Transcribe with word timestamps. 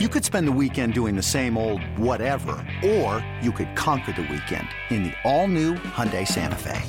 You 0.00 0.08
could 0.08 0.24
spend 0.24 0.48
the 0.48 0.58
weekend 0.60 0.92
doing 0.92 1.14
the 1.14 1.22
same 1.22 1.56
old 1.56 1.80
whatever, 1.96 2.56
or 2.84 3.24
you 3.40 3.52
could 3.52 3.76
conquer 3.76 4.10
the 4.10 4.22
weekend 4.22 4.66
in 4.90 5.04
the 5.04 5.12
all-new 5.22 5.74
Hyundai 5.74 6.26
Santa 6.26 6.56
Fe. 6.56 6.82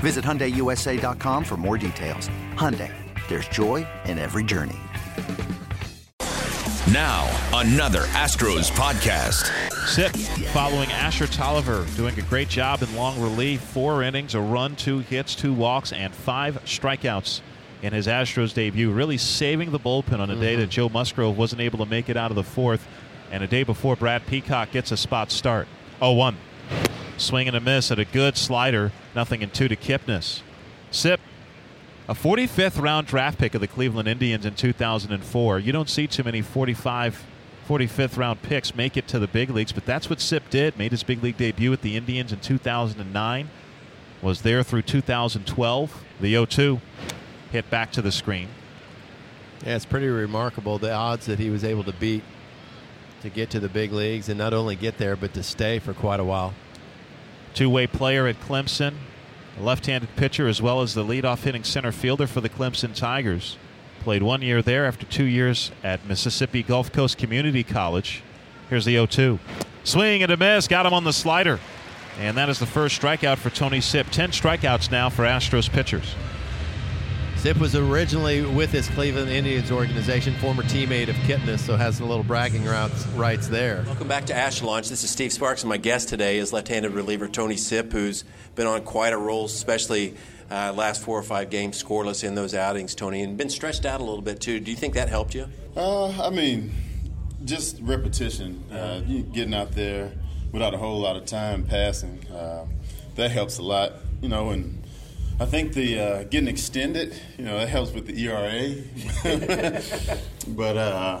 Visit 0.00 0.22
HyundaiUSA.com 0.22 1.42
for 1.42 1.56
more 1.56 1.78
details. 1.78 2.28
Hyundai, 2.52 2.92
there's 3.28 3.48
joy 3.48 3.86
in 4.04 4.18
every 4.18 4.44
journey. 4.44 4.76
Now, 6.92 7.34
another 7.54 8.02
Astros 8.12 8.70
podcast. 8.72 9.50
Sipp 9.86 10.14
following 10.48 10.92
Ashur 10.92 11.28
Tolliver 11.28 11.86
doing 11.96 12.18
a 12.18 12.22
great 12.22 12.50
job 12.50 12.82
in 12.82 12.94
long 12.94 13.18
relief. 13.18 13.62
Four 13.62 14.02
innings, 14.02 14.34
a 14.34 14.40
run, 14.42 14.76
two 14.76 14.98
hits, 14.98 15.34
two 15.34 15.54
walks, 15.54 15.94
and 15.94 16.14
five 16.14 16.62
strikeouts 16.66 17.40
in 17.86 17.92
his 17.92 18.08
Astros 18.08 18.52
debut, 18.52 18.90
really 18.90 19.16
saving 19.16 19.70
the 19.70 19.78
bullpen 19.78 20.18
on 20.18 20.28
a 20.28 20.34
day 20.34 20.52
mm-hmm. 20.52 20.62
that 20.62 20.70
Joe 20.70 20.88
Musgrove 20.88 21.38
wasn't 21.38 21.60
able 21.60 21.78
to 21.78 21.86
make 21.86 22.08
it 22.08 22.16
out 22.16 22.32
of 22.32 22.34
the 22.34 22.42
fourth, 22.42 22.86
and 23.30 23.44
a 23.44 23.46
day 23.46 23.62
before 23.62 23.94
Brad 23.94 24.26
Peacock 24.26 24.72
gets 24.72 24.90
a 24.90 24.96
spot 24.96 25.30
start. 25.30 25.68
0 26.00 26.12
1. 26.12 26.36
Swing 27.16 27.46
and 27.46 27.56
a 27.56 27.60
miss 27.60 27.90
at 27.90 27.98
a 27.98 28.04
good 28.04 28.36
slider, 28.36 28.92
nothing 29.14 29.40
in 29.40 29.50
two 29.50 29.68
to 29.68 29.76
Kipnis. 29.76 30.42
Sipp, 30.90 31.20
a 32.08 32.14
45th 32.14 32.82
round 32.82 33.06
draft 33.06 33.38
pick 33.38 33.54
of 33.54 33.60
the 33.60 33.68
Cleveland 33.68 34.08
Indians 34.08 34.44
in 34.44 34.54
2004. 34.54 35.58
You 35.60 35.72
don't 35.72 35.88
see 35.88 36.08
too 36.08 36.24
many 36.24 36.42
45, 36.42 37.24
45th 37.68 38.16
round 38.16 38.42
picks 38.42 38.74
make 38.74 38.96
it 38.96 39.06
to 39.08 39.20
the 39.20 39.28
big 39.28 39.48
leagues, 39.50 39.72
but 39.72 39.86
that's 39.86 40.10
what 40.10 40.20
Sipp 40.20 40.50
did. 40.50 40.76
Made 40.76 40.90
his 40.90 41.04
big 41.04 41.22
league 41.22 41.36
debut 41.36 41.70
with 41.70 41.82
the 41.82 41.96
Indians 41.96 42.32
in 42.32 42.40
2009. 42.40 43.48
Was 44.22 44.42
there 44.42 44.62
through 44.62 44.82
2012. 44.82 46.02
The 46.20 46.30
0 46.30 46.46
2 46.46 46.80
hit 47.56 47.70
back 47.70 47.90
to 47.92 48.02
the 48.02 48.12
screen. 48.12 48.48
Yeah, 49.64 49.76
it's 49.76 49.86
pretty 49.86 50.08
remarkable 50.08 50.78
the 50.78 50.92
odds 50.92 51.24
that 51.24 51.38
he 51.38 51.48
was 51.48 51.64
able 51.64 51.84
to 51.84 51.92
beat 51.94 52.22
to 53.22 53.30
get 53.30 53.48
to 53.50 53.60
the 53.60 53.68
big 53.70 53.92
leagues 53.92 54.28
and 54.28 54.36
not 54.36 54.52
only 54.52 54.76
get 54.76 54.98
there, 54.98 55.16
but 55.16 55.32
to 55.32 55.42
stay 55.42 55.78
for 55.78 55.94
quite 55.94 56.20
a 56.20 56.24
while. 56.24 56.52
Two 57.54 57.70
way 57.70 57.86
player 57.86 58.26
at 58.26 58.38
Clemson, 58.40 58.96
a 59.58 59.62
left 59.62 59.86
handed 59.86 60.14
pitcher, 60.16 60.46
as 60.46 60.60
well 60.60 60.82
as 60.82 60.92
the 60.92 61.02
leadoff 61.02 61.44
hitting 61.44 61.64
center 61.64 61.92
fielder 61.92 62.26
for 62.26 62.42
the 62.42 62.50
Clemson 62.50 62.94
Tigers. 62.94 63.56
Played 64.00 64.22
one 64.22 64.42
year 64.42 64.60
there 64.60 64.84
after 64.84 65.06
two 65.06 65.24
years 65.24 65.72
at 65.82 66.06
Mississippi 66.06 66.62
Gulf 66.62 66.92
Coast 66.92 67.16
Community 67.16 67.64
College. 67.64 68.22
Here's 68.68 68.84
the 68.84 68.92
0 68.92 69.06
2. 69.06 69.38
Swing 69.82 70.22
and 70.22 70.30
a 70.30 70.36
miss, 70.36 70.68
got 70.68 70.84
him 70.84 70.92
on 70.92 71.04
the 71.04 71.12
slider. 71.12 71.58
And 72.20 72.36
that 72.36 72.50
is 72.50 72.58
the 72.58 72.66
first 72.66 73.00
strikeout 73.00 73.38
for 73.38 73.48
Tony 73.48 73.80
Sipp. 73.80 74.08
10 74.10 74.30
strikeouts 74.32 74.90
now 74.90 75.08
for 75.08 75.24
Astros 75.24 75.70
pitchers. 75.70 76.14
Sipp 77.36 77.58
was 77.58 77.76
originally 77.76 78.44
with 78.44 78.72
his 78.72 78.88
Cleveland 78.88 79.30
Indians 79.30 79.70
organization, 79.70 80.34
former 80.36 80.62
teammate 80.64 81.08
of 81.08 81.14
Kipnis, 81.16 81.60
so 81.60 81.76
has 81.76 82.00
a 82.00 82.04
little 82.04 82.24
bragging 82.24 82.64
rights, 82.64 83.06
rights 83.08 83.46
there. 83.46 83.84
Welcome 83.86 84.08
back 84.08 84.24
to 84.26 84.34
Ash 84.34 84.62
Launch. 84.62 84.88
This 84.88 85.04
is 85.04 85.10
Steve 85.10 85.32
Sparks, 85.32 85.62
and 85.62 85.68
my 85.68 85.76
guest 85.76 86.08
today 86.08 86.38
is 86.38 86.52
left-handed 86.52 86.92
reliever 86.92 87.28
Tony 87.28 87.56
Sipp, 87.56 87.92
who's 87.92 88.24
been 88.56 88.66
on 88.66 88.82
quite 88.82 89.12
a 89.12 89.16
roll, 89.16 89.44
especially 89.44 90.16
uh, 90.50 90.72
last 90.74 91.02
four 91.02 91.18
or 91.18 91.22
five 91.22 91.50
games 91.50 91.80
scoreless 91.80 92.24
in 92.24 92.34
those 92.34 92.54
outings, 92.54 92.94
Tony, 92.94 93.22
and 93.22 93.36
been 93.36 93.50
stretched 93.50 93.84
out 93.84 94.00
a 94.00 94.04
little 94.04 94.22
bit 94.22 94.40
too. 94.40 94.58
Do 94.58 94.70
you 94.70 94.76
think 94.76 94.94
that 94.94 95.08
helped 95.08 95.34
you? 95.34 95.46
Uh, 95.76 96.08
I 96.20 96.30
mean, 96.30 96.72
just 97.44 97.78
repetition, 97.82 98.64
uh, 98.72 99.00
getting 99.00 99.54
out 99.54 99.72
there 99.72 100.10
without 100.52 100.74
a 100.74 100.78
whole 100.78 100.98
lot 100.98 101.16
of 101.16 101.26
time 101.26 101.64
passing. 101.64 102.26
Uh, 102.28 102.64
that 103.14 103.30
helps 103.30 103.58
a 103.58 103.62
lot, 103.62 103.92
you 104.20 104.28
know, 104.28 104.50
and 104.50 104.82
I 105.38 105.44
think 105.44 105.74
the 105.74 106.00
uh, 106.00 106.22
getting 106.24 106.48
extended, 106.48 107.14
you 107.36 107.44
know, 107.44 107.58
that 107.58 107.68
helps 107.68 107.92
with 107.92 108.06
the 108.06 108.26
ERA. 108.26 108.74
but 110.48 110.76
uh, 110.78 111.20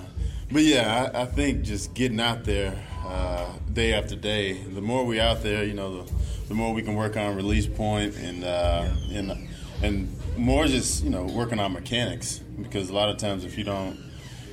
but 0.50 0.62
yeah, 0.62 1.10
I, 1.12 1.22
I, 1.22 1.24
think 1.26 1.62
just 1.62 1.92
getting 1.92 2.18
out 2.18 2.44
there 2.44 2.82
uh, 3.04 3.46
day 3.74 3.92
after 3.92 4.16
day. 4.16 4.54
The 4.54 4.80
more 4.80 5.04
we 5.04 5.20
out 5.20 5.42
there, 5.42 5.64
you 5.64 5.74
know, 5.74 6.02
the, 6.02 6.12
the 6.48 6.54
more 6.54 6.72
we 6.72 6.80
can 6.80 6.94
work 6.94 7.18
on 7.18 7.36
release 7.36 7.66
point 7.66 8.16
and 8.16 8.42
uh, 8.42 8.88
and 9.12 9.48
and 9.82 10.08
more 10.38 10.66
just 10.66 11.04
you 11.04 11.10
know 11.10 11.24
working 11.24 11.58
on 11.58 11.74
mechanics 11.74 12.38
because 12.62 12.88
a 12.88 12.94
lot 12.94 13.10
of 13.10 13.18
times 13.18 13.44
if 13.44 13.58
you 13.58 13.64
don't 13.64 13.98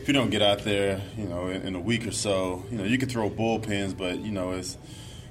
if 0.02 0.10
you 0.10 0.14
don't 0.14 0.30
get 0.30 0.42
out 0.42 0.60
there, 0.66 1.00
you 1.18 1.24
know, 1.24 1.48
in, 1.48 1.62
in 1.62 1.76
a 1.76 1.80
week 1.80 2.06
or 2.06 2.12
so, 2.12 2.66
you 2.70 2.78
know, 2.78 2.84
you 2.84 2.98
can 2.98 3.08
throw 3.08 3.30
bullpens, 3.30 3.98
but 3.98 4.20
you 4.20 4.32
know, 4.32 4.52
it's 4.52 4.78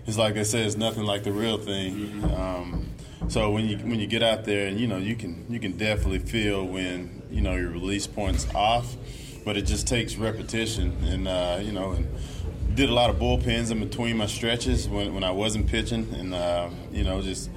it's 0.06 0.16
like 0.16 0.38
I 0.38 0.42
said, 0.42 0.64
it's 0.64 0.76
nothing 0.78 1.04
like 1.04 1.22
the 1.22 1.32
real 1.32 1.58
thing. 1.58 2.24
Um, 2.34 2.88
so 3.28 3.50
when 3.50 3.66
you 3.66 3.78
when 3.78 3.98
you 3.98 4.06
get 4.06 4.22
out 4.22 4.44
there, 4.44 4.66
and 4.66 4.78
you 4.78 4.86
know 4.86 4.98
you 4.98 5.16
can 5.16 5.46
you 5.48 5.58
can 5.58 5.76
definitely 5.76 6.18
feel 6.18 6.64
when 6.64 7.22
you 7.30 7.40
know 7.40 7.54
your 7.54 7.70
release 7.70 8.06
points 8.06 8.46
off, 8.54 8.96
but 9.44 9.56
it 9.56 9.62
just 9.62 9.86
takes 9.86 10.16
repetition, 10.16 10.96
and 11.04 11.28
uh, 11.28 11.58
you 11.62 11.72
know 11.72 11.92
and 11.92 12.08
did 12.74 12.88
a 12.88 12.94
lot 12.94 13.10
of 13.10 13.16
bullpens 13.16 13.70
in 13.70 13.80
between 13.80 14.16
my 14.16 14.26
stretches 14.26 14.88
when 14.88 15.14
when 15.14 15.24
I 15.24 15.30
wasn't 15.30 15.66
pitching, 15.66 16.12
and 16.14 16.34
uh, 16.34 16.68
you 16.90 17.04
know 17.04 17.22
just 17.22 17.50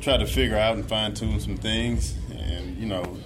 tried 0.00 0.18
to 0.18 0.26
figure 0.26 0.56
out 0.56 0.74
and 0.74 0.86
fine 0.88 1.14
tune 1.14 1.40
some 1.40 1.56
things, 1.56 2.14
and 2.36 2.76
you 2.76 2.86
know 2.86 3.16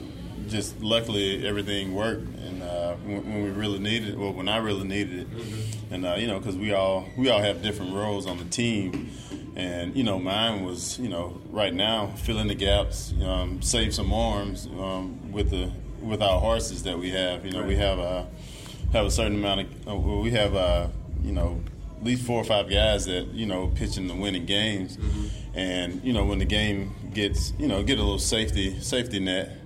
just 0.49 0.81
luckily 0.81 1.47
everything 1.47 1.95
worked, 1.95 2.29
and 2.39 2.63
uh, 2.63 2.86
when, 3.05 3.25
when, 3.25 3.45
we 3.45 3.51
really 3.51 3.79
needed 3.79 4.11
it, 4.11 4.19
well 4.19 4.33
when 4.33 4.49
I 4.49 4.59
really 4.59 4.87
needed 4.87 5.21
it, 5.21 5.31
mm-hmm. 5.31 5.95
and 5.95 6.07
uh, 6.07 6.15
you 6.15 6.27
know 6.27 6.39
because 6.39 6.57
we 6.57 6.73
all 6.73 7.09
we 7.17 7.31
all 7.31 7.41
have 7.41 7.63
different 7.63 7.95
roles 7.95 8.27
on 8.27 8.39
the 8.39 8.45
team 8.45 9.11
and 9.57 9.97
you 9.97 10.05
know, 10.05 10.19
mine 10.19 10.65
was 10.65 10.99
you 10.99 11.09
know 11.09 11.41
right 11.51 11.73
now 11.73 12.09
fill 12.09 12.39
in 12.39 12.47
the 12.47 12.55
gaps, 12.55 13.15
um, 13.25 13.63
save 13.63 13.95
some 13.95 14.13
arms 14.13 14.67
um, 14.67 15.33
with 15.33 15.51
the 15.51 15.73
with 16.03 16.23
our 16.23 16.39
horses 16.39 16.83
that 16.83 16.99
we 16.99 17.11
have. 17.11 17.45
You 17.45 17.53
know, 17.53 17.61
right. 17.61 17.69
we 17.69 17.77
have 17.77 17.99
a 17.99 18.29
have 18.93 19.07
a 19.07 19.11
certain 19.11 19.37
amount 19.37 19.61
of 19.87 19.89
uh, 19.89 19.97
we 19.97 20.31
have 20.33 20.55
uh, 20.55 20.89
you 21.23 21.33
know 21.33 21.63
at 21.97 22.05
least 22.05 22.27
four 22.27 22.39
or 22.39 22.45
five 22.45 22.69
guys 22.69 23.07
that 23.07 23.29
you 23.29 23.47
know 23.47 23.69
pitching 23.69 24.07
the 24.09 24.15
winning 24.15 24.45
games, 24.45 24.99
mm-hmm. 24.99 25.59
and 25.59 26.05
you 26.05 26.13
know 26.13 26.27
when 26.27 26.39
the 26.39 26.45
game 26.45 26.95
gets 27.15 27.55
you 27.59 27.67
know 27.67 27.83
get 27.83 27.99
a 27.99 28.03
little 28.03 28.19
safety 28.19 28.79
safety 28.81 29.19
net. 29.19 29.63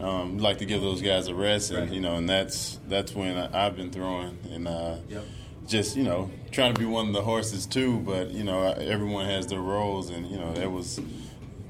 Um, 0.00 0.38
like 0.38 0.58
to 0.58 0.64
give 0.64 0.80
those 0.80 1.02
guys 1.02 1.26
a 1.26 1.34
rest, 1.34 1.70
and 1.70 1.80
right. 1.80 1.92
you 1.92 2.00
know, 2.00 2.14
and 2.14 2.28
that's 2.28 2.78
that's 2.86 3.14
when 3.14 3.36
I, 3.36 3.64
have 3.64 3.76
been 3.76 3.90
throwing, 3.90 4.38
and 4.52 4.68
uh, 4.68 4.96
yep 5.08 5.24
just 5.68 5.96
you 5.96 6.02
know 6.02 6.30
trying 6.50 6.74
to 6.74 6.80
be 6.80 6.86
one 6.86 7.08
of 7.08 7.12
the 7.12 7.22
horses 7.22 7.66
too. 7.66 8.00
But 8.00 8.30
you 8.30 8.42
know 8.42 8.64
everyone 8.64 9.26
has 9.26 9.46
their 9.46 9.60
roles, 9.60 10.10
and 10.10 10.26
you 10.26 10.38
know 10.38 10.52
that 10.54 10.72
was 10.72 11.00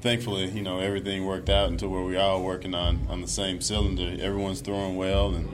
thankfully 0.01 0.49
you 0.49 0.63
know 0.63 0.79
everything 0.79 1.25
worked 1.25 1.49
out 1.49 1.69
until 1.69 1.89
where 1.89 2.03
we 2.03 2.17
all 2.17 2.41
working 2.41 2.73
on 2.73 3.05
on 3.09 3.21
the 3.21 3.27
same 3.27 3.61
cylinder. 3.61 4.17
Everyone's 4.23 4.61
throwing 4.61 4.95
well, 4.95 5.35
and 5.35 5.47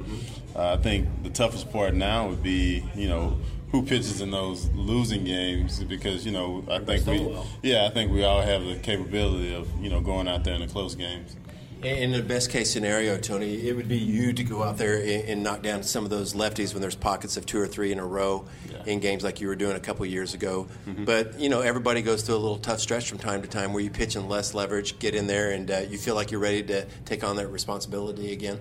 uh, 0.56 0.74
I 0.74 0.78
think 0.78 1.08
the 1.24 1.30
toughest 1.30 1.72
part 1.72 1.94
now 1.94 2.30
would 2.30 2.44
be 2.44 2.86
you 2.96 3.10
know 3.10 3.38
who 3.72 3.82
pitches 3.82 4.22
in 4.22 4.32
those 4.32 4.70
losing 4.70 5.26
games 5.26 5.84
because 5.84 6.26
you 6.26 6.32
know 6.32 6.64
I 6.70 6.80
think 6.80 7.06
we 7.08 7.70
yeah 7.70 7.86
I 7.86 7.90
think 7.90 8.12
we 8.12 8.24
all 8.24 8.42
have 8.42 8.64
the 8.64 8.76
capability 8.76 9.54
of 9.54 9.68
you 9.82 9.90
know 9.90 10.00
going 10.00 10.28
out 10.28 10.44
there 10.44 10.54
in 10.54 10.62
the 10.62 10.68
close 10.68 10.96
games. 10.96 11.36
In 11.84 12.12
the 12.12 12.24
best 12.24 12.50
case 12.50 12.72
scenario, 12.72 13.18
Tony, 13.18 13.68
it 13.68 13.76
would 13.76 13.88
be 13.88 13.98
you 13.98 14.34
to 14.34 14.44
go 14.44 14.64
out 14.64 14.78
there 14.78 14.98
and, 15.28 15.44
knock 15.44 15.62
down 15.62 15.84
some 15.84 16.04
of 16.04 16.10
those 16.10 16.34
lefties 16.34 16.74
when 16.74 16.82
there's 16.82 16.96
pockets 16.96 17.38
of 17.38 17.46
two 17.46 17.60
or 17.60 17.68
three 17.68 17.92
in 17.92 18.00
a 18.00 18.06
row 18.06 18.46
yeah. 18.72 18.92
in 18.92 19.00
games 19.00 19.24
like 19.24 19.40
you 19.40 19.48
were 19.48 19.56
doing 19.56 19.76
a 19.76 19.80
couple 19.80 20.04
years 20.06 20.34
ago. 20.34 20.68
Mm-hmm. 20.88 21.06
But 21.06 21.40
you 21.40 21.50
know, 21.50 21.62
everybody 21.62 22.02
goes 22.02 22.24
through 22.24 22.36
a 22.36 22.38
little 22.38 22.58
tough 22.58 22.80
stretch 22.80 23.08
from 23.08 23.20
time 23.20 23.44
to 23.44 23.48
time 23.48 23.74
where 23.74 23.84
you 23.84 23.92
pitch 23.92 24.16
in 24.16 24.28
less 24.28 24.56
leverage, 24.56 24.98
get 24.98 25.14
in 25.14 25.28
there, 25.28 25.52
and 25.52 25.70
uh, 25.70 25.78
you 25.88 26.00
feel 26.00 26.16
like 26.16 26.32
you're 26.32 26.40
ready 26.40 26.64
to 26.64 26.86
take 27.06 27.24
on 27.24 27.36
that 27.36 27.50
responsibility 27.50 28.34
again. 28.34 28.60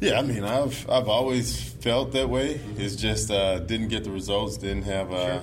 Yeah, 0.00 0.18
I 0.18 0.22
mean, 0.22 0.42
I've 0.42 0.90
I've 0.90 1.08
always 1.08 1.56
felt 1.60 2.10
that 2.12 2.28
way. 2.28 2.54
Mm-hmm. 2.54 2.80
It's 2.80 2.96
just 2.96 3.30
uh, 3.30 3.60
didn't 3.60 3.88
get 3.88 4.02
the 4.02 4.10
results, 4.10 4.56
didn't 4.56 4.82
have 4.82 5.12
uh, 5.12 5.42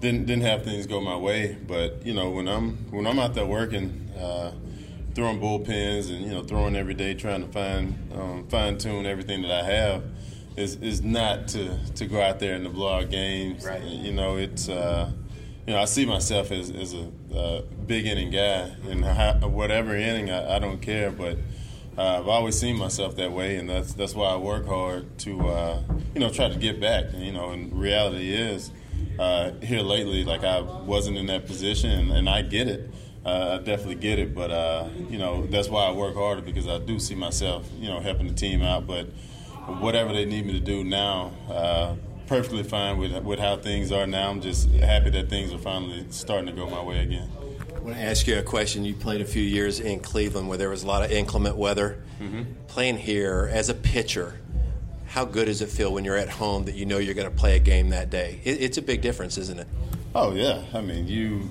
didn't 0.00 0.26
didn't 0.26 0.42
have 0.42 0.64
things 0.64 0.88
go 0.88 1.00
my 1.00 1.16
way. 1.16 1.56
But 1.64 2.04
you 2.04 2.12
know, 2.12 2.30
when 2.30 2.48
I'm 2.48 2.90
when 2.90 3.06
I'm 3.06 3.20
out 3.20 3.34
there 3.34 3.46
working 3.46 4.10
uh, 4.18 4.50
throwing 5.14 5.40
bullpens 5.40 6.10
and 6.10 6.24
you 6.24 6.30
know 6.30 6.42
throwing 6.42 6.76
every 6.76 6.94
day, 6.94 7.14
trying 7.14 7.42
to 7.46 7.52
fine 7.52 7.96
um, 8.14 8.46
fine 8.48 8.76
tune 8.78 9.06
everything 9.06 9.42
that 9.42 9.50
I 9.50 9.64
have 9.64 10.04
is 10.56 10.76
is 10.76 11.02
not 11.02 11.48
to 11.48 11.78
to 11.94 12.06
go 12.06 12.20
out 12.20 12.40
there 12.40 12.54
and 12.54 12.64
to 12.64 12.70
blow 12.70 12.98
out 12.98 13.10
games. 13.10 13.64
Right. 13.64 13.82
You 13.82 14.12
know, 14.12 14.36
it's 14.36 14.68
uh, 14.68 15.10
you 15.66 15.74
know 15.74 15.80
I 15.80 15.84
see 15.84 16.04
myself 16.04 16.50
as 16.50 16.70
as 16.70 16.94
a, 16.94 17.10
a 17.34 17.62
big 17.62 18.06
inning 18.06 18.30
guy, 18.30 18.72
and 18.88 19.52
whatever 19.54 19.96
inning 19.96 20.30
I, 20.30 20.56
I 20.56 20.58
don't 20.58 20.80
care, 20.80 21.10
but. 21.10 21.38
Uh, 21.96 22.18
I've 22.18 22.26
always 22.26 22.58
seen 22.58 22.76
myself 22.76 23.14
that 23.18 23.30
way, 23.30 23.54
and 23.54 23.70
that's 23.70 23.94
that's 23.94 24.16
why 24.16 24.26
I 24.26 24.36
work 24.36 24.66
hard 24.66 25.16
to 25.18 25.40
uh, 25.46 25.82
you 26.12 26.18
know 26.18 26.28
try 26.28 26.48
to 26.48 26.58
get 26.58 26.80
back. 26.80 27.04
And, 27.12 27.24
you 27.24 27.30
know, 27.30 27.50
and 27.50 27.72
reality 27.72 28.34
is 28.34 28.72
uh, 29.16 29.52
here 29.62 29.78
lately, 29.78 30.24
like 30.24 30.42
I 30.42 30.60
wasn't 30.60 31.18
in 31.18 31.26
that 31.26 31.46
position, 31.46 31.92
and, 31.92 32.10
and 32.10 32.28
I 32.28 32.42
get 32.42 32.66
it 32.66 32.90
uh, 33.24 33.58
I 33.60 33.64
definitely 33.64 33.96
get 33.96 34.18
it, 34.18 34.34
but 34.34 34.50
uh, 34.50 34.88
you 35.08 35.18
know 35.18 35.46
that's 35.46 35.68
why 35.68 35.86
I 35.86 35.92
work 35.92 36.14
harder 36.14 36.42
because 36.42 36.68
I 36.68 36.78
do 36.78 36.98
see 36.98 37.14
myself, 37.14 37.68
you 37.78 37.88
know, 37.88 38.00
helping 38.00 38.26
the 38.26 38.34
team 38.34 38.62
out. 38.62 38.86
But 38.86 39.06
whatever 39.80 40.12
they 40.12 40.24
need 40.24 40.46
me 40.46 40.52
to 40.52 40.60
do 40.60 40.84
now, 40.84 41.32
uh, 41.48 41.94
perfectly 42.26 42.62
fine 42.62 42.98
with 42.98 43.16
with 43.24 43.38
how 43.38 43.56
things 43.56 43.92
are 43.92 44.06
now. 44.06 44.30
I'm 44.30 44.40
just 44.40 44.68
happy 44.70 45.10
that 45.10 45.30
things 45.30 45.52
are 45.52 45.58
finally 45.58 46.04
starting 46.10 46.46
to 46.46 46.52
go 46.52 46.68
my 46.68 46.82
way 46.82 47.00
again. 47.00 47.30
I 47.74 47.78
want 47.80 47.96
to 47.96 48.02
ask 48.02 48.26
you 48.26 48.38
a 48.38 48.42
question. 48.42 48.84
You 48.84 48.94
played 48.94 49.20
a 49.20 49.26
few 49.26 49.42
years 49.42 49.80
in 49.80 50.00
Cleveland 50.00 50.48
where 50.48 50.58
there 50.58 50.70
was 50.70 50.82
a 50.82 50.86
lot 50.86 51.02
of 51.02 51.10
inclement 51.10 51.56
weather. 51.56 52.02
Mm-hmm. 52.20 52.42
Playing 52.66 52.96
here 52.96 53.50
as 53.52 53.68
a 53.68 53.74
pitcher, 53.74 54.38
how 55.06 55.24
good 55.24 55.46
does 55.46 55.62
it 55.62 55.68
feel 55.68 55.92
when 55.92 56.04
you're 56.04 56.16
at 56.16 56.28
home 56.28 56.64
that 56.64 56.74
you 56.74 56.86
know 56.86 56.98
you're 56.98 57.14
going 57.14 57.30
to 57.30 57.36
play 57.36 57.56
a 57.56 57.58
game 57.58 57.90
that 57.90 58.10
day? 58.10 58.40
It, 58.44 58.62
it's 58.62 58.78
a 58.78 58.82
big 58.82 59.00
difference, 59.00 59.38
isn't 59.38 59.60
it? 59.60 59.66
Oh 60.14 60.34
yeah, 60.34 60.62
I 60.72 60.80
mean 60.80 61.08
you. 61.08 61.50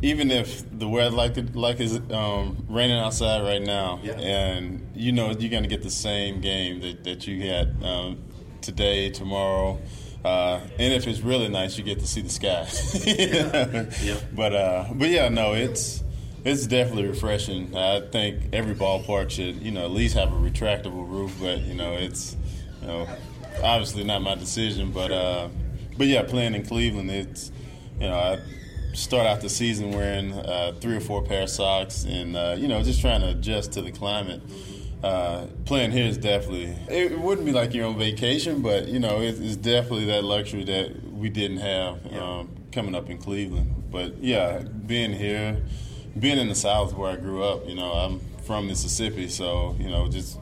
Even 0.00 0.30
if 0.30 0.62
the 0.78 0.88
weather 0.88 1.14
like 1.16 1.36
it, 1.36 1.56
like 1.56 1.80
is 1.80 1.96
um, 2.12 2.64
raining 2.68 2.98
outside 2.98 3.42
right 3.42 3.62
now, 3.62 3.98
Yeah. 4.02 4.12
and 4.12 4.86
you 4.94 5.10
know 5.12 5.30
you're 5.32 5.50
going 5.50 5.64
to 5.64 5.68
get 5.68 5.82
the 5.82 5.90
same 5.90 6.40
game 6.40 6.80
that, 6.80 7.02
that 7.04 7.26
you 7.26 7.42
had 7.50 7.74
um, 7.82 8.18
today, 8.60 9.10
tomorrow, 9.10 9.80
uh, 10.24 10.60
and 10.78 10.92
if 10.94 11.06
it's 11.08 11.20
really 11.20 11.48
nice, 11.48 11.76
you 11.78 11.82
get 11.84 11.98
to 11.98 12.06
see 12.06 12.20
the 12.20 12.28
sky. 12.30 12.66
Yeah. 14.04 14.20
But 14.34 14.54
uh, 14.54 14.84
but 14.94 15.08
yeah, 15.08 15.28
no, 15.30 15.54
it's 15.54 16.04
it's 16.44 16.66
definitely 16.68 17.08
refreshing. 17.08 17.76
I 17.76 18.00
think 18.12 18.50
every 18.52 18.74
ballpark 18.76 19.30
should 19.30 19.56
you 19.56 19.72
know 19.72 19.84
at 19.84 19.90
least 19.90 20.14
have 20.16 20.32
a 20.32 20.36
retractable 20.36 21.08
roof, 21.08 21.34
but 21.40 21.58
you 21.62 21.74
know 21.74 21.94
it's 21.94 22.36
you 22.82 22.86
know 22.86 23.08
obviously 23.64 24.04
not 24.04 24.22
my 24.22 24.36
decision, 24.36 24.92
but 24.92 25.10
uh, 25.10 25.48
but 25.96 26.06
yeah, 26.06 26.22
playing 26.22 26.54
in 26.54 26.64
Cleveland, 26.64 27.10
it's 27.10 27.50
you 28.00 28.06
know 28.06 28.14
I 28.14 28.38
start 28.92 29.26
out 29.26 29.40
the 29.40 29.48
season 29.48 29.92
wearing 29.92 30.32
uh, 30.32 30.72
three 30.80 30.96
or 30.96 31.00
four 31.00 31.22
pair 31.22 31.42
of 31.42 31.50
socks, 31.50 32.04
and 32.04 32.36
uh, 32.36 32.54
you 32.58 32.68
know 32.68 32.82
just 32.82 33.00
trying 33.00 33.20
to 33.20 33.28
adjust 33.28 33.72
to 33.72 33.82
the 33.82 33.92
climate. 33.92 34.40
Uh, 35.02 35.46
playing 35.64 35.92
here 35.92 36.06
is 36.06 36.18
definitely 36.18 36.76
it, 36.88 37.16
wouldn't 37.20 37.46
be 37.46 37.52
like 37.52 37.72
you're 37.72 37.86
on 37.86 37.96
vacation, 37.96 38.62
but 38.62 38.88
you 38.88 38.98
know 38.98 39.20
it, 39.20 39.40
it's 39.40 39.56
definitely 39.56 40.06
that 40.06 40.24
luxury 40.24 40.64
that 40.64 41.12
we 41.12 41.28
didn't 41.28 41.58
have 41.58 42.12
um, 42.14 42.48
coming 42.72 42.94
up 42.94 43.08
in 43.08 43.18
Cleveland. 43.18 43.84
But 43.90 44.18
yeah, 44.18 44.58
being 44.86 45.12
here, 45.12 45.62
being 46.18 46.38
in 46.38 46.48
the 46.48 46.54
South 46.54 46.94
where 46.94 47.12
I 47.12 47.16
grew 47.16 47.44
up, 47.44 47.66
you 47.68 47.76
know 47.76 47.92
I'm 47.92 48.20
from 48.42 48.66
Mississippi, 48.66 49.28
so 49.28 49.76
you 49.78 49.88
know 49.88 50.08
just 50.08 50.38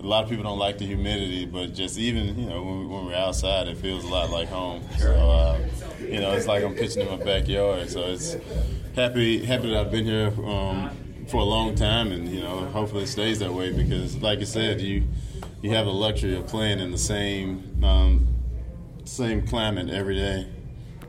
a 0.00 0.06
lot 0.06 0.24
of 0.24 0.30
people 0.30 0.44
don't 0.44 0.58
like 0.58 0.78
the 0.78 0.86
humidity, 0.86 1.44
but 1.44 1.74
just 1.74 1.98
even 1.98 2.38
you 2.38 2.46
know 2.48 2.62
when, 2.62 2.80
we, 2.80 2.86
when 2.86 3.06
we're 3.06 3.14
outside, 3.14 3.68
it 3.68 3.76
feels 3.78 4.04
a 4.04 4.08
lot 4.08 4.30
like 4.30 4.48
home. 4.48 4.82
So 4.98 5.12
uh, 5.12 5.58
you 6.00 6.20
know, 6.20 6.32
it's 6.32 6.46
like 6.46 6.62
I'm 6.64 6.74
pitching 6.74 7.06
in 7.06 7.18
my 7.18 7.24
backyard. 7.24 7.90
So 7.90 8.02
it's 8.02 8.36
happy 8.94 9.44
happy 9.44 9.70
that 9.70 9.80
I've 9.80 9.90
been 9.90 10.04
here 10.04 10.32
um, 10.44 10.90
for 11.26 11.38
a 11.38 11.44
long 11.44 11.74
time, 11.74 12.12
and 12.12 12.28
you 12.28 12.40
know, 12.40 12.66
hopefully 12.66 13.04
it 13.04 13.08
stays 13.08 13.38
that 13.40 13.52
way 13.52 13.72
because, 13.72 14.16
like 14.18 14.38
you 14.40 14.46
said, 14.46 14.80
you 14.80 15.04
you 15.62 15.70
have 15.70 15.86
the 15.86 15.92
luxury 15.92 16.36
of 16.36 16.46
playing 16.46 16.78
in 16.78 16.90
the 16.90 16.98
same 16.98 17.82
um, 17.82 18.28
same 19.04 19.46
climate 19.46 19.90
every 19.90 20.14
day. 20.14 20.46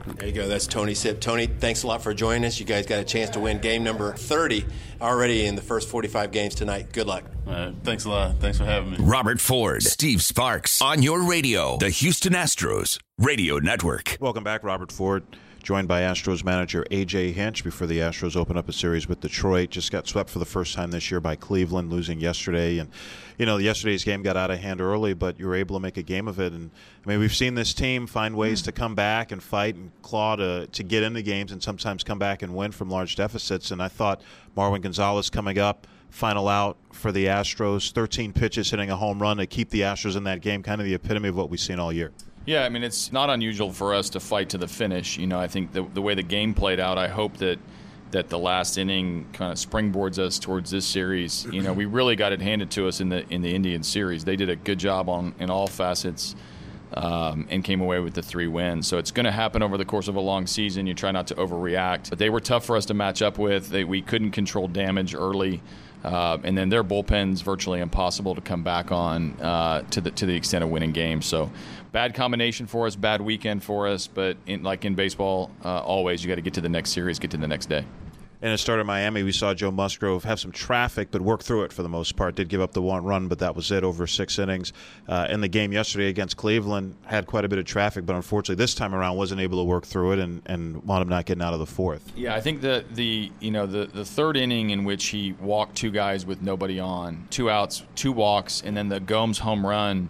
There 0.06 0.28
you 0.28 0.34
go. 0.34 0.48
That's 0.48 0.68
Tony 0.68 0.94
Sipp. 0.94 1.20
Tony, 1.20 1.48
thanks 1.48 1.84
a 1.84 1.88
lot 1.88 2.02
for 2.02 2.14
joining 2.14 2.46
us. 2.46 2.60
You 2.60 2.66
guys 2.66 2.86
got 2.86 3.00
a 3.00 3.04
chance 3.04 3.30
to 3.32 3.40
win 3.40 3.60
game 3.60 3.84
number 3.84 4.14
30 4.14 4.66
already 5.02 5.46
in 5.46 5.56
the 5.56 5.62
first 5.62 5.90
45 5.90 6.32
games 6.32 6.56
tonight. 6.56 6.92
Good 6.92 7.08
luck. 7.08 7.24
All 7.48 7.54
right, 7.54 7.74
thanks 7.84 8.06
a 8.06 8.10
lot. 8.10 8.38
Thanks 8.40 8.58
for 8.58 8.66
having 8.66 8.92
me. 8.92 8.98
Robert 9.00 9.40
Ford, 9.40 9.84
Steve 9.84 10.22
Sparks 10.22 10.82
on 10.82 11.02
your 11.04 11.24
radio, 11.24 11.78
the 11.78 11.90
Houston 11.90 12.34
Astros 12.34 13.00
Radio 13.18 13.58
Network. 13.60 14.18
Welcome 14.20 14.44
back, 14.44 14.64
Robert 14.64 14.92
Ford. 14.92 15.24
Joined 15.70 15.88
by 15.88 16.02
Astros 16.02 16.44
manager 16.44 16.84
AJ 16.90 17.34
Hinch 17.34 17.64
before 17.64 17.86
the 17.86 18.00
Astros 18.00 18.36
open 18.36 18.58
up 18.58 18.68
a 18.70 18.74
series 18.74 19.08
with 19.08 19.20
Detroit. 19.20 19.70
Just 19.70 19.92
got 19.92 20.08
swept 20.08 20.32
for 20.32 20.40
the 20.40 20.46
first 20.46 20.74
time 20.74 20.90
this 20.90 21.12
year 21.12 21.20
by 21.20 21.36
Cleveland, 21.36 21.92
losing 21.92 22.20
yesterday. 22.20 22.80
And 22.80 22.90
you 23.38 23.46
know, 23.46 23.58
yesterday's 23.58 24.04
game 24.04 24.24
got 24.24 24.36
out 24.36 24.50
of 24.50 24.58
hand 24.58 24.82
early, 24.82 25.14
but 25.14 25.40
you 25.40 25.46
were 25.46 25.54
able 25.54 25.76
to 25.76 25.80
make 25.80 25.98
a 25.98 26.02
game 26.02 26.28
of 26.28 26.40
it. 26.40 26.54
And 26.54 26.72
I 27.06 27.10
mean, 27.10 27.20
we've 27.20 27.36
seen 27.36 27.54
this 27.54 27.76
team 27.76 28.08
find 28.08 28.36
ways 28.36 28.62
hmm. 28.62 28.66
to 28.66 28.72
come 28.72 28.96
back 28.96 29.32
and 29.32 29.44
fight 29.44 29.76
and 29.76 29.92
claw 30.02 30.36
to 30.38 30.66
to 30.66 30.84
get 30.84 31.04
into 31.04 31.22
games, 31.22 31.52
and 31.52 31.62
sometimes 31.62 32.04
come 32.04 32.18
back 32.18 32.42
and 32.42 32.56
win 32.56 32.72
from 32.72 32.90
large 32.90 33.16
deficits. 33.16 33.70
And 33.70 33.80
I 33.80 33.90
thought 33.90 34.24
Marwin 34.58 34.82
Gonzalez 34.82 35.30
coming 35.30 35.60
up 35.60 35.86
final 36.10 36.48
out 36.48 36.78
for 36.92 37.12
the 37.12 37.28
Astros, 37.28 37.92
13 37.92 38.34
pitches, 38.34 38.72
hitting 38.72 38.90
a 38.90 38.96
home 38.96 39.22
run 39.22 39.38
to 39.38 39.46
keep 39.46 39.70
the 39.70 39.82
Astros 39.82 40.18
in 40.18 40.24
that 40.24 40.42
game, 40.42 40.64
kind 40.64 40.82
of 40.82 40.88
the 40.88 40.96
epitome 40.96 41.30
of 41.30 41.36
what 41.36 41.52
we've 41.52 41.60
seen 41.60 41.78
all 41.78 41.94
year. 41.94 42.12
Yeah, 42.50 42.64
I 42.64 42.70
mean, 42.70 42.82
it's 42.82 43.12
not 43.12 43.30
unusual 43.30 43.72
for 43.72 43.94
us 43.94 44.10
to 44.10 44.20
fight 44.20 44.50
to 44.50 44.58
the 44.58 44.68
finish. 44.68 45.20
You 45.20 45.28
know, 45.28 45.40
I 45.40 45.48
think 45.48 45.72
the, 45.72 45.84
the 45.84 46.02
way 46.02 46.16
the 46.16 46.24
game 46.24 46.56
played 46.56 46.80
out, 46.80 46.98
I 46.98 47.08
hope 47.08 47.38
that 47.38 47.60
that 48.10 48.28
the 48.28 48.40
last 48.40 48.80
inning 48.80 49.28
kind 49.34 49.52
of 49.52 49.60
springboards 49.60 50.18
us 50.18 50.40
towards 50.40 50.72
this 50.72 50.84
series. 50.84 51.46
You 51.52 51.62
know, 51.62 51.74
we 51.74 51.86
really 51.86 52.16
got 52.16 52.32
it 52.32 52.42
handed 52.42 52.72
to 52.72 52.88
us 52.88 53.02
in 53.02 53.10
the 53.10 53.24
in 53.32 53.44
the 53.44 53.54
Indian 53.54 53.84
series. 53.84 54.26
They 54.26 54.36
did 54.36 54.50
a 54.50 54.56
good 54.56 54.80
job 54.80 55.10
on 55.10 55.36
in 55.40 55.52
all 55.52 55.68
facets. 55.68 56.36
Um, 56.92 57.46
and 57.52 57.64
came 57.64 57.82
away 57.82 58.00
with 58.00 58.16
the 58.16 58.24
three 58.24 58.48
wins. 58.48 58.88
So 58.88 58.98
it's 58.98 59.12
going 59.12 59.28
to 59.28 59.32
happen 59.32 59.62
over 59.62 59.78
the 59.78 59.86
course 59.86 60.08
of 60.08 60.16
a 60.16 60.20
long 60.20 60.48
season. 60.48 60.88
You 60.88 60.96
try 60.96 61.12
not 61.12 61.28
to 61.28 61.36
overreact. 61.36 62.10
But 62.10 62.18
they 62.18 62.32
were 62.32 62.40
tough 62.40 62.66
for 62.66 62.76
us 62.76 62.88
to 62.88 62.96
match 62.96 63.22
up 63.22 63.38
with. 63.38 63.70
They, 63.70 63.84
we 63.84 64.02
couldn't 64.02 64.32
control 64.32 64.68
damage 64.68 65.14
early. 65.14 65.62
Uh, 66.04 66.38
and 66.44 66.58
then 66.58 66.70
their 66.70 66.84
bullpen's 66.84 67.42
virtually 67.42 67.82
impossible 67.82 68.36
to 68.36 68.42
come 68.42 68.64
back 68.64 68.92
on 68.92 69.34
uh, 69.42 69.82
to 69.90 70.00
the 70.02 70.12
to 70.12 70.26
the 70.26 70.36
extent 70.36 70.64
of 70.64 70.70
winning 70.70 70.92
games. 70.92 71.26
So, 71.26 71.52
bad 71.92 72.14
combination 72.14 72.68
for 72.68 72.88
us, 72.88 72.96
bad 72.96 73.22
weekend 73.22 73.64
for 73.64 73.88
us. 73.88 74.08
But 74.08 74.38
in, 74.46 74.64
like 74.64 74.86
in 74.86 74.96
baseball, 74.96 75.52
uh, 75.64 75.80
always 75.80 76.24
you 76.24 76.30
got 76.30 76.36
to 76.36 76.42
get 76.42 76.54
to 76.54 76.62
the 76.62 76.70
next 76.70 76.92
series, 76.92 77.20
get 77.20 77.32
to 77.32 77.38
the 77.38 77.48
next 77.48 77.68
day. 77.68 77.86
And 78.42 78.54
it 78.54 78.58
started 78.58 78.82
in 78.82 78.88
Miami. 78.88 79.24
We 79.24 79.34
saw 79.34 79.54
Joe 79.54 79.70
Musgrove 79.70 80.24
have 80.24 80.40
some 80.40 80.54
traffic, 80.54 81.10
but 81.12 81.22
work 81.22 81.44
through 81.44 81.64
it 81.64 81.74
for 81.74 81.84
the 81.84 81.90
most 81.90 82.16
part. 82.16 82.36
Did 82.36 82.48
give 82.48 82.62
up 82.62 82.72
the 82.72 82.82
one 82.82 83.04
run, 83.04 83.28
but 83.28 83.40
that 83.40 83.54
was 83.54 83.70
it 83.70 83.84
over 83.84 84.08
six 84.08 84.40
innings. 84.40 84.72
Uh, 85.10 85.28
in 85.30 85.42
the 85.42 85.50
game 85.50 85.74
yesterday 85.74 86.08
against 86.08 86.38
Cleveland, 86.38 86.96
had 87.06 87.28
quite 87.28 87.44
a 87.44 87.50
bit 87.50 87.60
of 87.60 87.66
traffic, 87.66 88.06
but 88.06 88.16
unfortunately 88.16 88.56
this 88.56 88.74
time 88.74 88.96
around 88.96 89.18
wasn't 89.18 89.42
able 89.42 89.58
to 89.58 89.66
work 89.66 89.86
through 89.86 90.14
it 90.14 90.20
and, 90.20 90.42
and 90.46 90.82
wound 90.86 91.02
up 91.02 91.08
not 91.10 91.26
getting 91.26 91.44
out 91.44 91.52
of 91.54 91.60
the 91.60 91.66
fourth. 91.66 92.14
Yeah, 92.16 92.34
I 92.34 92.40
think 92.40 92.62
the 92.62 92.86
the 92.94 93.30
you 93.42 93.52
know 93.52 93.66
the 93.66 93.88
the 93.88 94.06
third 94.06 94.38
inning 94.38 94.70
in 94.70 94.86
which 94.86 95.08
he 95.08 95.34
walked 95.34 95.76
two 95.76 95.92
guys 95.92 96.26
with 96.26 96.42
nobody 96.42 96.80
on, 96.80 97.28
two 97.30 97.50
outs, 97.50 97.84
two 97.96 98.14
walks, 98.14 98.62
and 98.66 98.76
then 98.78 98.88
the 98.88 99.02
Gomes 99.02 99.40
home 99.40 99.66
run, 99.66 100.08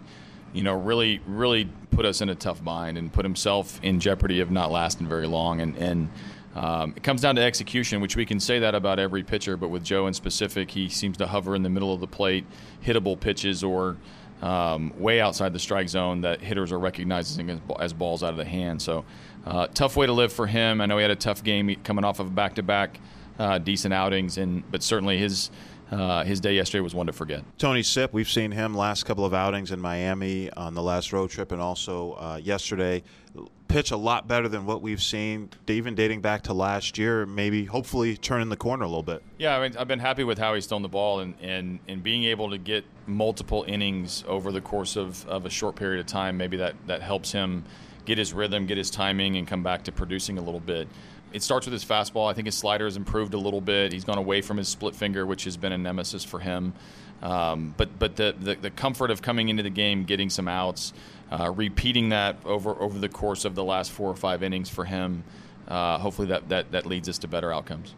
you 0.52 0.62
know, 0.62 0.74
really 0.74 1.20
really 1.26 1.68
put 1.90 2.04
us 2.04 2.20
in 2.20 2.28
a 2.28 2.34
tough 2.36 2.62
bind 2.62 2.96
and 2.96 3.12
put 3.12 3.24
himself 3.24 3.80
in 3.82 3.98
jeopardy 3.98 4.38
of 4.38 4.52
not 4.52 4.70
lasting 4.70 5.08
very 5.08 5.26
long. 5.26 5.60
And 5.60 5.76
and 5.76 6.10
um, 6.54 6.94
it 6.96 7.02
comes 7.02 7.20
down 7.20 7.36
to 7.36 7.42
execution, 7.42 8.00
which 8.00 8.16
we 8.16 8.26
can 8.26 8.40
say 8.40 8.58
that 8.58 8.74
about 8.74 8.98
every 8.98 9.22
pitcher, 9.22 9.56
but 9.56 9.68
with 9.68 9.84
Joe 9.84 10.06
in 10.06 10.14
specific, 10.14 10.70
he 10.70 10.88
seems 10.88 11.16
to 11.18 11.26
hover 11.26 11.54
in 11.54 11.62
the 11.62 11.70
middle 11.70 11.92
of 11.94 12.00
the 12.00 12.06
plate, 12.08 12.44
hittable 12.84 13.18
pitches 13.18 13.62
or 13.62 13.96
um, 14.42 14.92
way 14.98 15.20
outside 15.20 15.52
the 15.52 15.58
strike 15.58 15.88
zone 15.88 16.22
that 16.22 16.40
hitters 16.40 16.72
are 16.72 16.78
recognizing 16.78 17.50
as, 17.50 17.60
as 17.78 17.92
balls 17.92 18.22
out 18.22 18.30
of 18.30 18.36
the 18.36 18.44
hand. 18.44 18.82
So, 18.82 19.04
uh, 19.46 19.68
tough 19.68 19.96
way 19.96 20.06
to 20.06 20.12
live 20.12 20.32
for 20.32 20.46
him. 20.46 20.80
I 20.80 20.86
know 20.86 20.96
he 20.96 21.02
had 21.02 21.10
a 21.10 21.16
tough 21.16 21.44
game 21.44 21.74
coming 21.84 22.04
off 22.04 22.20
of 22.20 22.34
back-to-back 22.34 22.98
uh, 23.38 23.58
decent 23.58 23.94
outings, 23.94 24.36
and 24.36 24.68
but 24.70 24.82
certainly 24.82 25.18
his 25.18 25.50
uh, 25.90 26.24
his 26.24 26.40
day 26.40 26.54
yesterday 26.54 26.80
was 26.80 26.94
one 26.94 27.06
to 27.06 27.12
forget. 27.12 27.42
Tony 27.58 27.82
Sipp, 27.82 28.12
we've 28.12 28.28
seen 28.28 28.50
him 28.50 28.74
last 28.74 29.04
couple 29.04 29.24
of 29.24 29.34
outings 29.34 29.72
in 29.72 29.80
Miami 29.80 30.50
on 30.52 30.74
the 30.74 30.82
last 30.82 31.12
road 31.12 31.30
trip 31.30 31.52
and 31.52 31.60
also 31.60 32.12
uh, 32.12 32.40
yesterday. 32.42 33.02
Pitch 33.68 33.92
a 33.92 33.96
lot 33.96 34.26
better 34.26 34.48
than 34.48 34.66
what 34.66 34.82
we've 34.82 35.02
seen, 35.02 35.48
even 35.68 35.94
dating 35.94 36.20
back 36.20 36.42
to 36.42 36.52
last 36.52 36.98
year. 36.98 37.24
Maybe, 37.24 37.64
hopefully, 37.64 38.16
turning 38.16 38.48
the 38.48 38.56
corner 38.56 38.82
a 38.82 38.88
little 38.88 39.04
bit. 39.04 39.22
Yeah, 39.38 39.56
I 39.56 39.68
mean, 39.68 39.76
I've 39.76 39.86
been 39.86 40.00
happy 40.00 40.24
with 40.24 40.38
how 40.38 40.54
he's 40.54 40.66
thrown 40.66 40.82
the 40.82 40.88
ball 40.88 41.20
and, 41.20 41.34
and, 41.40 41.78
and 41.86 42.02
being 42.02 42.24
able 42.24 42.50
to 42.50 42.58
get 42.58 42.84
multiple 43.06 43.64
innings 43.68 44.24
over 44.26 44.50
the 44.50 44.60
course 44.60 44.96
of, 44.96 45.24
of 45.28 45.46
a 45.46 45.50
short 45.50 45.76
period 45.76 46.00
of 46.00 46.06
time. 46.06 46.36
Maybe 46.36 46.56
that, 46.56 46.74
that 46.88 47.00
helps 47.00 47.30
him 47.30 47.64
get 48.04 48.18
his 48.18 48.32
rhythm, 48.32 48.66
get 48.66 48.76
his 48.76 48.90
timing, 48.90 49.36
and 49.36 49.46
come 49.46 49.62
back 49.62 49.84
to 49.84 49.92
producing 49.92 50.36
a 50.38 50.42
little 50.42 50.58
bit. 50.58 50.88
It 51.32 51.42
starts 51.42 51.66
with 51.66 51.72
his 51.72 51.84
fastball. 51.84 52.28
I 52.28 52.34
think 52.34 52.46
his 52.46 52.56
slider 52.56 52.86
has 52.86 52.96
improved 52.96 53.34
a 53.34 53.38
little 53.38 53.60
bit. 53.60 53.92
He's 53.92 54.04
gone 54.04 54.18
away 54.18 54.42
from 54.42 54.56
his 54.56 54.68
split 54.68 54.96
finger, 54.96 55.24
which 55.24 55.44
has 55.44 55.56
been 55.56 55.72
a 55.72 55.78
nemesis 55.78 56.24
for 56.24 56.40
him. 56.40 56.72
Um, 57.22 57.74
but 57.76 57.98
but 57.98 58.16
the, 58.16 58.34
the, 58.38 58.54
the 58.54 58.70
comfort 58.70 59.10
of 59.10 59.22
coming 59.22 59.48
into 59.48 59.62
the 59.62 59.70
game, 59.70 60.04
getting 60.04 60.30
some 60.30 60.48
outs, 60.48 60.92
uh, 61.30 61.52
repeating 61.54 62.08
that 62.08 62.36
over 62.44 62.70
over 62.80 62.98
the 62.98 63.08
course 63.08 63.44
of 63.44 63.54
the 63.54 63.64
last 63.64 63.90
four 63.92 64.10
or 64.10 64.16
five 64.16 64.42
innings 64.42 64.70
for 64.70 64.84
him, 64.84 65.22
uh, 65.68 65.98
hopefully 65.98 66.28
that, 66.28 66.48
that 66.48 66.72
that 66.72 66.86
leads 66.86 67.08
us 67.08 67.18
to 67.18 67.28
better 67.28 67.52
outcomes. 67.52 67.94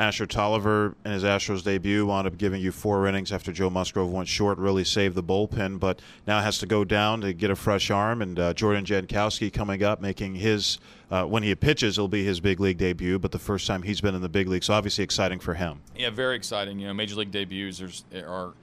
Ashur 0.00 0.24
Tolliver 0.24 0.96
in 1.04 1.12
his 1.12 1.24
Astros 1.24 1.62
debut 1.62 2.06
wound 2.06 2.26
up 2.26 2.38
giving 2.38 2.62
you 2.62 2.72
four 2.72 3.06
innings 3.06 3.32
after 3.32 3.52
Joe 3.52 3.68
Musgrove 3.68 4.10
went 4.10 4.28
short, 4.28 4.56
really 4.56 4.82
saved 4.82 5.14
the 5.14 5.22
bullpen, 5.22 5.78
but 5.78 6.00
now 6.26 6.40
has 6.40 6.56
to 6.60 6.66
go 6.66 6.84
down 6.84 7.20
to 7.20 7.34
get 7.34 7.50
a 7.50 7.54
fresh 7.54 7.90
arm. 7.90 8.22
And 8.22 8.38
uh, 8.38 8.54
Jordan 8.54 8.86
Jankowski 8.86 9.52
coming 9.52 9.82
up, 9.82 10.00
making 10.00 10.36
his, 10.36 10.78
uh, 11.10 11.24
when 11.24 11.42
he 11.42 11.54
pitches, 11.54 11.98
it'll 11.98 12.08
be 12.08 12.24
his 12.24 12.40
big 12.40 12.60
league 12.60 12.78
debut, 12.78 13.18
but 13.18 13.30
the 13.30 13.38
first 13.38 13.66
time 13.66 13.82
he's 13.82 14.00
been 14.00 14.14
in 14.14 14.22
the 14.22 14.28
big 14.30 14.48
league, 14.48 14.64
so 14.64 14.72
obviously 14.72 15.04
exciting 15.04 15.38
for 15.38 15.52
him. 15.52 15.82
Yeah, 15.94 16.08
very 16.08 16.34
exciting. 16.34 16.78
You 16.78 16.86
know, 16.86 16.94
major 16.94 17.16
league 17.16 17.30
debuts 17.30 17.82
are 17.82 18.26
are, 18.26 18.54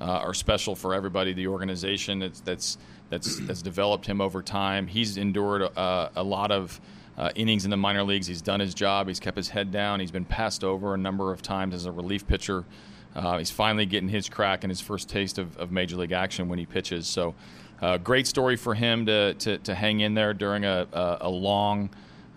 uh, 0.00 0.04
are 0.04 0.32
special 0.32 0.74
for 0.74 0.94
everybody. 0.94 1.34
The 1.34 1.48
organization 1.48 2.20
that's 2.20 2.40
that's 2.40 2.78
that's, 3.10 3.38
that's 3.40 3.60
developed 3.60 4.06
him 4.06 4.22
over 4.22 4.42
time. 4.42 4.86
He's 4.86 5.18
endured 5.18 5.60
a, 5.60 6.10
a 6.16 6.22
lot 6.22 6.50
of 6.50 6.80
uh, 7.16 7.30
innings 7.34 7.64
in 7.64 7.70
the 7.70 7.76
minor 7.76 8.02
leagues. 8.02 8.26
He's 8.26 8.42
done 8.42 8.60
his 8.60 8.74
job. 8.74 9.08
He's 9.08 9.20
kept 9.20 9.36
his 9.36 9.48
head 9.48 9.70
down. 9.70 10.00
He's 10.00 10.10
been 10.10 10.24
passed 10.24 10.62
over 10.62 10.94
a 10.94 10.98
number 10.98 11.32
of 11.32 11.42
times 11.42 11.74
as 11.74 11.86
a 11.86 11.92
relief 11.92 12.26
pitcher. 12.26 12.64
Uh, 13.14 13.38
he's 13.38 13.50
finally 13.50 13.86
getting 13.86 14.08
his 14.08 14.28
crack 14.28 14.64
and 14.64 14.70
his 14.70 14.80
first 14.80 15.08
taste 15.08 15.38
of, 15.38 15.56
of 15.56 15.72
major 15.72 15.96
league 15.96 16.12
action 16.12 16.48
when 16.48 16.58
he 16.58 16.66
pitches. 16.66 17.06
So, 17.06 17.34
uh, 17.80 17.98
great 17.98 18.26
story 18.26 18.56
for 18.56 18.74
him 18.74 19.06
to, 19.06 19.34
to, 19.34 19.58
to 19.58 19.74
hang 19.74 20.00
in 20.00 20.14
there 20.14 20.34
during 20.34 20.64
a, 20.64 20.86
a, 20.92 21.18
a 21.22 21.28
long 21.28 21.90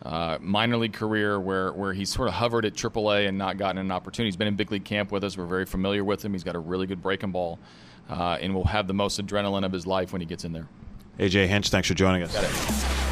uh, 0.03 0.37
minor 0.41 0.77
league 0.77 0.93
career 0.93 1.39
where, 1.39 1.73
where 1.73 1.93
he's 1.93 2.09
sort 2.09 2.27
of 2.27 2.33
hovered 2.33 2.65
at 2.65 2.73
AAA 2.73 3.27
and 3.27 3.37
not 3.37 3.57
gotten 3.57 3.77
an 3.77 3.91
opportunity. 3.91 4.27
He's 4.27 4.37
been 4.37 4.47
in 4.47 4.55
big 4.55 4.71
league 4.71 4.85
camp 4.85 5.11
with 5.11 5.23
us. 5.23 5.37
We're 5.37 5.45
very 5.45 5.65
familiar 5.65 6.03
with 6.03 6.23
him. 6.23 6.33
He's 6.33 6.43
got 6.43 6.55
a 6.55 6.59
really 6.59 6.87
good 6.87 7.01
breaking 7.01 7.31
ball. 7.31 7.59
uh, 8.09 8.37
and 8.41 8.53
will 8.53 8.65
have 8.65 8.87
the 8.87 8.93
most 8.93 9.23
adrenaline 9.23 9.65
of 9.65 9.71
his 9.71 9.85
life 9.85 10.11
when 10.11 10.21
he 10.21 10.25
gets 10.25 10.43
in 10.43 10.51
there. 10.51 10.67
AJ 11.19 11.47
Hinch, 11.47 11.69
thanks 11.69 11.87
for 11.87 11.93
joining 11.93 12.23
us. 12.23 13.08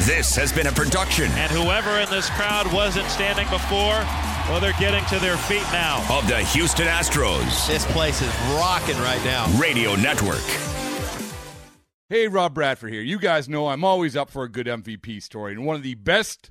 This 0.00 0.34
has 0.36 0.52
been 0.52 0.66
a 0.66 0.72
production 0.72 1.26
And 1.32 1.50
whoever 1.52 2.00
in 2.00 2.10
this 2.10 2.28
crowd 2.30 2.72
wasn't 2.72 3.08
standing 3.08 3.48
before, 3.50 4.00
well, 4.48 4.60
they're 4.60 4.72
getting 4.80 5.04
to 5.06 5.18
their 5.20 5.36
feet 5.36 5.62
now. 5.70 6.04
of 6.10 6.26
the 6.26 6.38
Houston 6.38 6.86
Astros 6.88 7.68
This 7.68 7.86
place 7.92 8.20
is 8.20 8.28
rocking 8.56 8.96
right 8.98 9.22
now. 9.24 9.46
Radio 9.60 9.94
Network. 9.94 10.42
Hey, 12.08 12.28
Rob 12.28 12.52
Bradford 12.54 12.92
here. 12.92 13.00
You 13.00 13.18
guys 13.18 13.48
know 13.48 13.68
I'm 13.68 13.84
always 13.84 14.16
up 14.16 14.28
for 14.28 14.42
a 14.42 14.48
good 14.48 14.66
MVP 14.66 15.22
story, 15.22 15.52
and 15.52 15.64
one 15.64 15.76
of 15.76 15.82
the 15.82 15.94
best 15.94 16.50